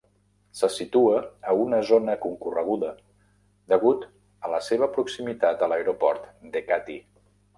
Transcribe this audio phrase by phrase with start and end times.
[0.59, 1.17] Se situa
[1.49, 2.89] a una zona concorreguda
[3.73, 4.07] degut
[4.49, 6.25] a la seva proximitat a l'aeroport
[6.57, 6.99] d'Ekati.